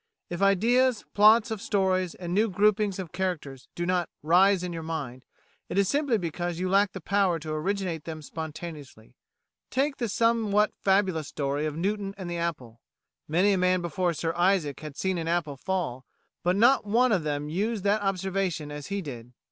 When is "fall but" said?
15.55-16.55